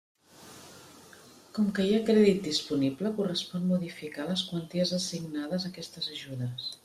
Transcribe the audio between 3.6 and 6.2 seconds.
modificar les quanties assignades a aquestes